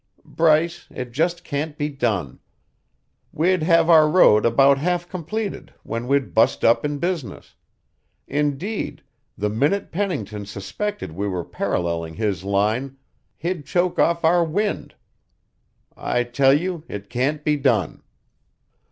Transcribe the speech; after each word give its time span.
Bryce, 0.25 0.87
it 0.89 1.11
just 1.11 1.43
can't 1.43 1.77
be 1.77 1.87
done. 1.89 2.39
We'd 3.31 3.61
have 3.61 3.87
our 3.87 4.09
road 4.09 4.47
about 4.47 4.79
half 4.79 5.07
completed 5.07 5.75
when 5.83 6.07
we'd 6.07 6.33
bust 6.33 6.65
up 6.65 6.83
in 6.83 6.97
business; 6.97 7.53
indeed, 8.27 9.03
the 9.37 9.47
minute 9.47 9.91
Pennington 9.91 10.47
suspected 10.47 11.11
we 11.11 11.27
were 11.27 11.43
paralleling 11.45 12.15
his 12.15 12.43
line, 12.43 12.97
he'd 13.37 13.63
choke 13.67 13.99
off 13.99 14.23
our 14.25 14.43
wind. 14.43 14.95
I 15.95 16.23
tell 16.23 16.55
you 16.59 16.83
it 16.89 17.07
can't 17.07 17.43
be 17.43 17.55
done." 17.55 18.01